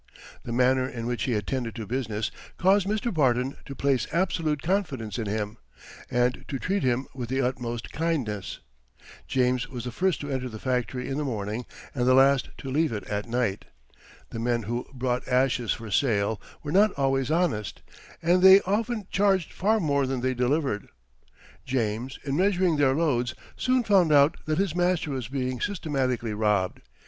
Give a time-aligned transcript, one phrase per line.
[0.41, 3.13] The manner in which he attended to business caused Mr.
[3.13, 5.59] Barton to place absolute confidence in him,
[6.09, 8.61] and to treat him with the utmost kindness.
[9.27, 12.71] James was the first to enter the factory in the morning, and the last to
[12.71, 13.65] leave it at night.
[14.31, 17.83] The men who brought ashes for sale were not always honest,
[18.23, 20.87] and they often charged for more than they delivered.
[21.63, 26.81] James, in measuring their loads, soon found out that his master was being systematically robbed.